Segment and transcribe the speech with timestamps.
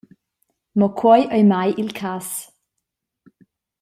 [0.77, 2.29] Mo quei ei mai il cass.